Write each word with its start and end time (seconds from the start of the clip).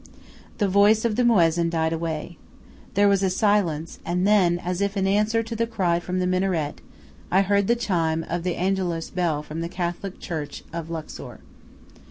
The 0.57 0.67
voice 0.67 1.05
of 1.05 1.15
the 1.15 1.23
muezzin 1.23 1.69
died 1.69 1.93
away. 1.93 2.35
There 2.95 3.07
was 3.07 3.21
a 3.21 3.29
silence; 3.29 3.99
and 4.03 4.25
then, 4.25 4.57
as 4.57 4.81
if 4.81 4.97
in 4.97 5.05
answer 5.05 5.43
to 5.43 5.55
the 5.55 5.67
cry 5.67 5.99
from 5.99 6.17
the 6.17 6.25
minaret, 6.25 6.81
I 7.29 7.43
heard 7.43 7.67
the 7.67 7.75
chime 7.75 8.25
of 8.27 8.41
the 8.41 8.55
angelus 8.55 9.11
bell 9.11 9.43
from 9.43 9.61
the 9.61 9.69
Catholic 9.69 10.19
church 10.19 10.63
of 10.73 10.89
Luxor. 10.89 11.41